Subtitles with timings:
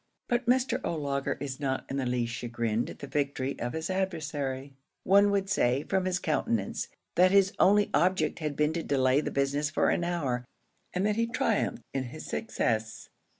[0.27, 0.81] But Mr.
[0.83, 5.47] O'Laugher is not in the least chagrined at the victory of his adversary; one would
[5.47, 9.91] say, from his countenance, that his only object had been to delay the business for
[9.91, 10.43] an hour,
[10.91, 13.09] and that he triumphed in his success.